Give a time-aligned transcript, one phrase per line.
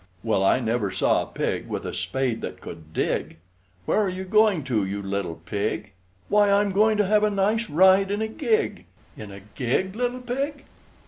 [0.23, 3.37] Well, I never saw a pig with a spade that could dig!
[3.85, 5.91] Where are you going to, you little pig?
[6.27, 10.21] "Why, I'm going to have a nice ride in a gig!" In a gig, little
[10.21, 10.65] pig!